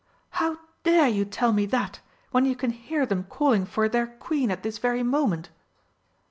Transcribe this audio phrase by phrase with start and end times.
[0.31, 1.99] "How dare you tell me that,
[2.31, 5.49] when you can hear them calling for 'their Queen' at this very moment!"